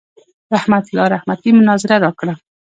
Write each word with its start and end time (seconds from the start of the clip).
رحمت 0.53 0.85
الله 0.91 1.07
رحمتي 1.15 1.49
مناظره 1.57 1.95
راکړه. 2.05 2.33